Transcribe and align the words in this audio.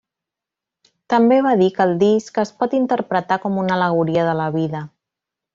També 1.13 1.37
va 1.49 1.51
dir 1.59 1.67
que 1.75 1.85
el 1.89 1.93
disc 2.05 2.41
es 2.45 2.53
pot 2.63 2.75
interpretar 2.81 3.41
com 3.47 3.63
una 3.67 3.79
al·legoria 3.79 4.29
de 4.31 4.37
la 4.45 4.53
vida. 4.61 4.87